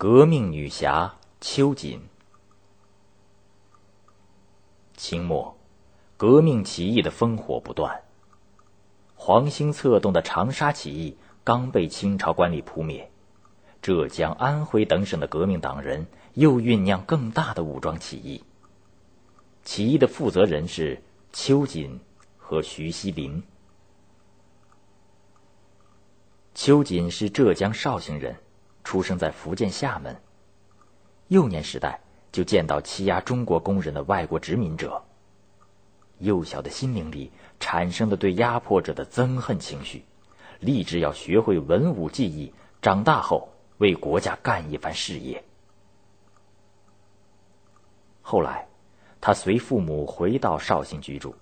[0.00, 2.02] 革命女侠秋瑾。
[4.96, 5.58] 清末，
[6.16, 8.02] 革命起义的烽火不断。
[9.16, 13.10] 黄兴策动的长沙起义刚被清朝官吏扑灭，
[13.82, 18.44] 浙江、安徽等省的革命党人又酝酿更大的武装起义。
[19.64, 21.98] 起义的负责人是秋瑾
[22.36, 23.42] 和徐锡麟。
[26.54, 28.36] 秋瑾是浙江绍兴人。
[28.84, 30.16] 出生在福建厦门，
[31.28, 32.00] 幼年时代
[32.32, 35.02] 就见到欺压中国工人的外国殖民者，
[36.18, 40.04] 幼小的心灵里产生了对压迫者的憎恨情绪，
[40.60, 45.44] 立志要学会文武技艺，长大后为国家干一番事业。
[48.22, 48.68] 后来，
[49.20, 51.34] 他随父母回到绍兴居住，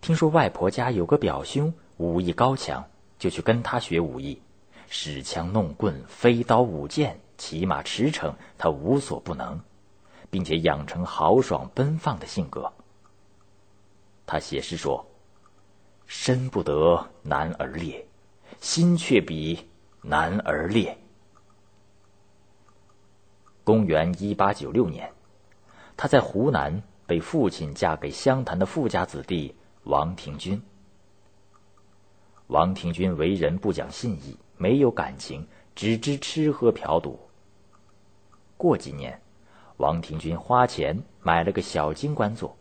[0.00, 2.84] 听说外婆家有个表兄武艺高强，
[3.18, 4.40] 就去跟他学武艺。
[4.88, 9.60] 使枪弄棍、飞刀舞剑、骑马驰骋，他无所不能，
[10.30, 12.72] 并且养成豪爽奔放的性格。
[14.26, 15.06] 他写诗说
[16.06, 18.06] ：“身不得男儿烈，
[18.60, 19.68] 心却比
[20.02, 20.98] 男儿烈。”
[23.64, 25.12] 公元一八九六年，
[25.96, 30.62] 他在湖南被父亲嫁给湘潭的富家子弟王廷钧。
[32.46, 34.38] 王廷钧为人不讲信义。
[34.58, 37.18] 没有感情，只知吃喝嫖赌。
[38.56, 39.22] 过几年，
[39.76, 42.56] 王廷钧花钱买了个小京官做，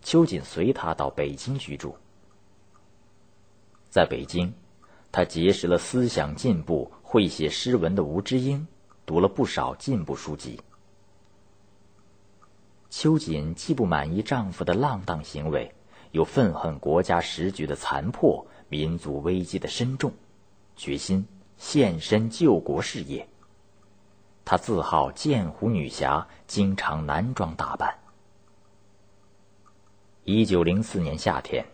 [0.00, 1.96] 秋瑾随他到北京居住。
[3.90, 4.54] 在北京，
[5.10, 8.68] 他结识了思想进步、会写诗文的吴知英，
[9.04, 10.60] 读了不少进步书籍。
[12.88, 15.74] 秋瑾既不满意丈夫的浪荡行为，
[16.12, 20.12] 又愤恨国家时局的残破、民族危机的深重，
[20.76, 21.26] 决心。
[21.60, 23.28] 献身救国事业。
[24.46, 27.98] 她自号剑湖女侠，经常男装打扮。
[30.24, 31.64] 一九零四年夏天，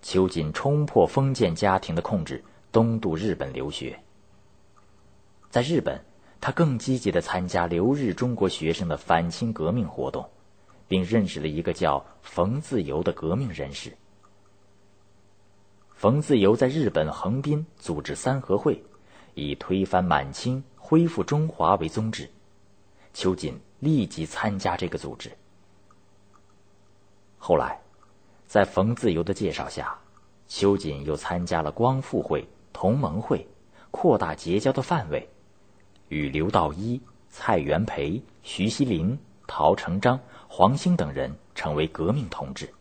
[0.00, 3.98] 秋瑾冲破封建家庭的控制，东渡日本留学。
[5.50, 6.00] 在日本，
[6.40, 10.30] 他更积极的参加留日中国学生的反清革命活动，
[10.86, 13.92] 并认识了一个叫冯自由的革命人士。
[15.90, 18.80] 冯自由在日本横滨组织三合会。
[19.34, 22.28] 以推翻满清、恢复中华为宗旨，
[23.12, 25.30] 秋瑾立即参加这个组织。
[27.38, 27.80] 后来，
[28.46, 29.98] 在冯自由的介绍下，
[30.46, 33.46] 秋瑾又参加了光复会、同盟会，
[33.90, 35.28] 扩大结交的范围，
[36.08, 42.72] 与刘道一、蔡元培、徐锡麟、陶成章、黄兴等人成为革命同志。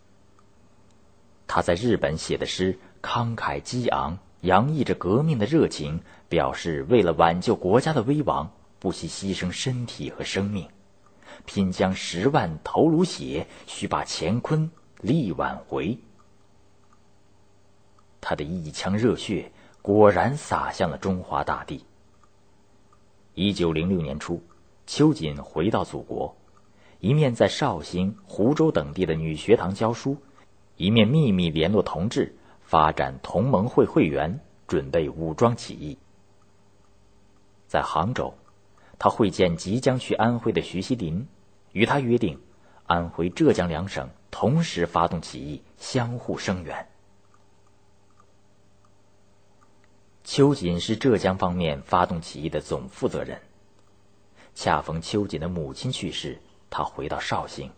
[1.47, 4.18] 他在日本写的诗慷慨激昂。
[4.41, 10.68] 洋溢着革命的热情，表示为了挽救国家的危亡，不惜牺牲身体和生命，
[11.46, 15.97] 拼将十万头颅血，须把乾坤力挽回。
[18.19, 19.51] 他的一腔热血
[19.81, 21.85] 果然洒向了中华大地。
[23.35, 24.44] 一九零六年初，
[24.88, 26.35] 秋瑾回到祖国，
[27.00, 30.18] 一面在绍兴、湖州等地的女学堂教书，
[30.78, 32.35] 一面秘密联络同志。
[32.72, 35.98] 发展同盟会会员，准备武装起义。
[37.68, 38.34] 在杭州，
[38.98, 41.28] 他会见即将去安徽的徐锡麟，
[41.74, 42.40] 与他约定，
[42.88, 46.88] 安徽、浙江两省同时发动起义，相互声援。
[50.24, 53.42] 秋瑾是浙江方面发动起义的总负责人。
[54.56, 56.40] 恰逢秋瑾的母亲去世，
[56.70, 57.70] 他回到绍兴，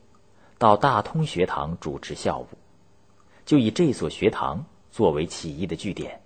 [0.60, 2.48] 到大通学堂主持校务，
[3.44, 4.64] 就以这所学堂。
[4.94, 6.22] 作为起义的据点，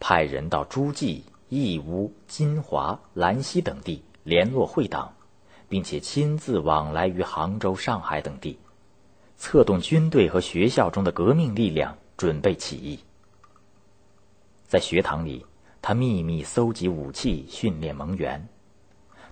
[0.00, 5.12] 派人到诸暨、义乌、金华、兰溪等地联络会党，
[5.68, 8.58] 并且亲自往来于杭州、上海等地，
[9.36, 12.98] 策动军队和学校中的革命力量准备起义。
[14.66, 15.44] 在学堂里，
[15.82, 18.48] 他秘密搜集武器，训练盟员。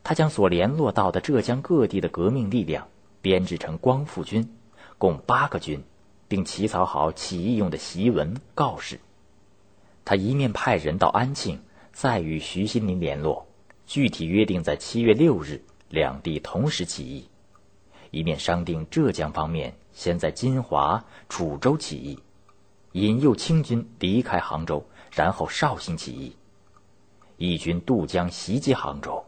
[0.05, 2.87] 他将所联络到的浙江各地的革命力量
[3.23, 4.47] 编制成光复军，
[4.99, 5.83] 共八个军。
[6.29, 9.01] 并起草好起义用的檄文告示。
[10.05, 11.61] 他一面派人到安庆，
[11.93, 13.47] 再与徐新林联络，
[13.87, 17.29] 具体约定在七月六日两地同时起义；
[18.11, 22.19] 一面商定浙江方面先在金华、楚州起义，
[22.93, 26.37] 引诱清军离开杭州，然后绍兴起义。
[27.37, 29.25] 义军渡江袭击杭州，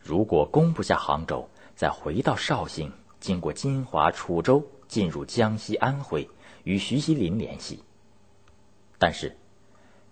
[0.00, 4.66] 如果攻不下杭州，再回到绍兴，经过金华、楚州。
[4.92, 6.28] 进入江西、安徽，
[6.64, 7.82] 与徐锡麟联系。
[8.98, 9.38] 但是，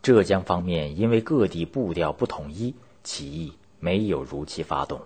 [0.01, 2.75] 浙江方面因为各地步调不统一，
[3.05, 5.03] 起义没有如期发动。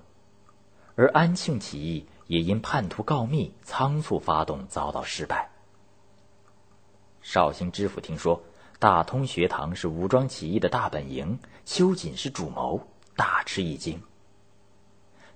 [0.95, 5.51] 而安庆起义也因叛徒告密，仓促发动，遭到失败。
[7.21, 8.45] 绍兴知府听说
[8.79, 12.87] 大通学堂是武装起义的大本营，秋瑾是主谋，
[13.17, 14.01] 大吃一惊。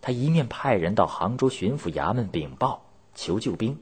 [0.00, 2.87] 他一面派人到杭州巡抚衙门禀报
[3.17, 3.81] 求救兵，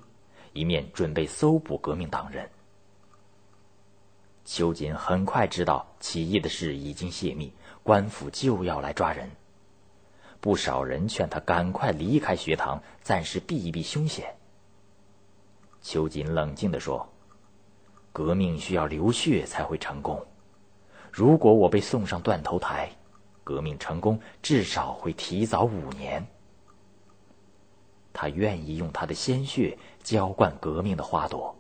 [0.57, 2.49] 一面准备搜捕革命党人。
[4.45, 9.31] 秋瑾很快知道起义的事已经泄密，官府就要来抓人。
[10.41, 14.35] 不少人劝他赶快离开学堂，暂时避一避凶险。
[15.83, 17.09] 秋瑾冷静地说
[18.13, 20.25] ：“革命需要流血才会成功，
[21.13, 22.91] 如果我被送上断头台，
[23.43, 26.25] 革命成功至少会提早五年。
[28.13, 29.77] 他愿意用他的鲜血
[30.07, 31.57] 浇灌革命的花朵。”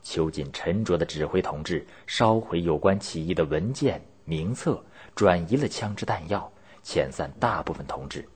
[0.00, 4.84] 秋瑾沉着的指挥同志烧毁有关起义的文件名册，
[5.16, 6.52] 转移了枪支弹药，
[6.84, 8.28] 遣散大部分同志，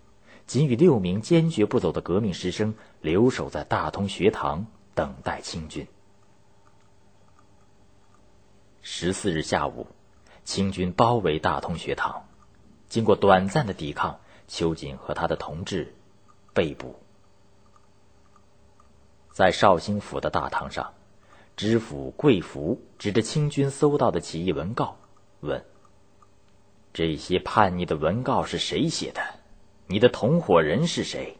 [0.45, 5.87] 仅与六名坚决不走的革命师生留守在大通学堂等待清军。
[8.83, 9.87] 十四日下午，
[10.45, 12.27] 清军包围大通学堂，
[12.89, 14.19] 经过短暂的抵抗，
[14.49, 15.95] 秋瑾和他的同志
[16.53, 16.97] 被捕。
[19.37, 20.95] 在绍兴府的大堂上。
[21.57, 24.97] 知府贵福指着清军搜到的起义文告，
[25.41, 25.63] 问
[26.95, 29.21] ：“这些叛逆的文告是谁写的？
[29.89, 31.37] 你的同伙人是谁？”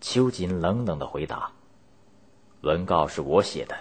[0.00, 1.52] 秋瑾冷冷的回答
[2.64, 3.76] ：“文告是我写的。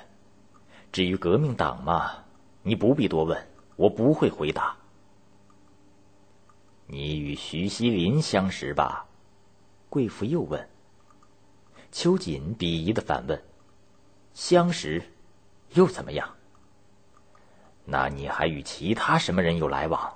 [0.92, 2.26] 至于革命党嘛，
[2.62, 3.48] 你不必多问，
[3.78, 4.76] 我不会回答。”
[6.88, 9.06] 你与徐锡林相识吧？
[9.90, 10.68] 贵妇又问。
[11.92, 13.42] 秋瑾鄙夷的反问。
[14.34, 15.02] 相识，
[15.74, 16.30] 又怎么样？
[17.86, 20.14] 那你还与其他什么人有来往？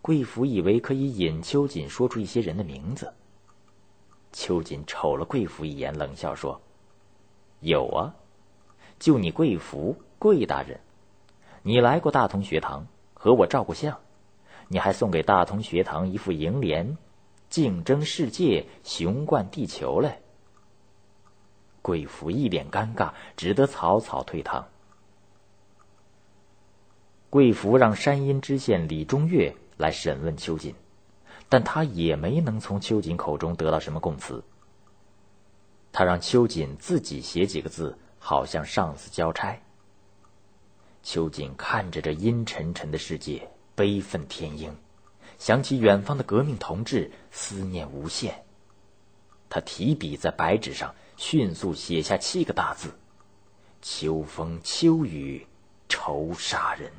[0.00, 3.12] 贵府以为可以引秋瑾说出一些人的名字。
[4.32, 6.60] 秋瑾瞅了贵府一眼，冷笑说
[7.60, 8.14] ：“有啊，
[8.98, 10.80] 就你贵府贵大人，
[11.62, 14.00] 你来过大同学堂，和我照过相，
[14.68, 16.96] 你还送给大同学堂一副楹联
[17.52, 20.22] ：‘竞争世界，雄冠地球’嘞。”
[21.82, 24.66] 贵福一脸尴尬，只得草草退堂。
[27.28, 30.74] 贵福让山阴知县李中岳来审问秋瑾，
[31.50, 34.42] 但他也没能从秋瑾口中得到什么供词。
[35.92, 39.60] 他让秋瑾自己写几个字，好向上司交差。
[41.02, 44.74] 秋瑾看着这阴沉沉的世界，悲愤填膺，
[45.42, 48.44] 想起远方的革命同志，思念无限。
[49.50, 50.94] 他提笔在白纸上。
[51.16, 52.94] 迅速写下七个大字
[53.82, 55.44] ：“秋风秋雨
[55.88, 56.92] 愁杀人。”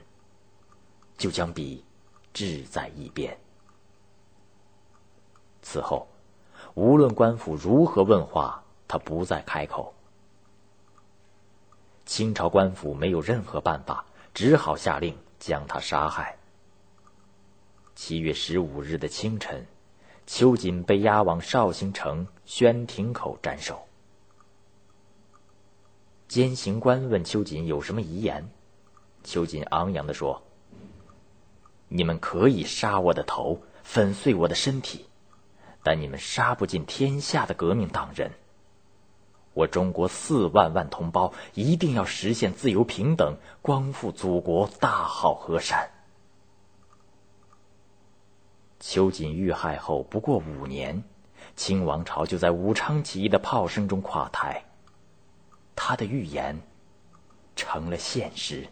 [1.17, 1.85] 就将笔
[2.33, 3.37] 置在一边。
[5.61, 6.09] 此后，
[6.73, 9.93] 无论官府如何问话，他不再开口。
[12.05, 16.37] 清朝官府没有任何办法，只好下令将他杀害。
[17.95, 19.67] 七月十五日的清晨，
[20.25, 23.87] 秋瑾被押往绍兴城宣亭口斩首。
[26.27, 28.49] 监刑官问秋瑾有什么遗言，
[29.23, 30.41] 秋瑾昂扬地说
[31.87, 35.05] ：“你们可以杀我的头，粉碎我的身体，
[35.83, 38.31] 但你们杀不尽天下的革命党人。
[39.53, 45.91] 我中国四万万同胞一定要实现自由平等，光复祖国大好河山。”
[48.85, 51.01] 秋瑾遇害后不过五年，
[51.55, 54.61] 清王朝就在武昌起义的炮声中垮台。
[55.73, 56.61] 他的预言
[57.55, 58.67] 成了现实。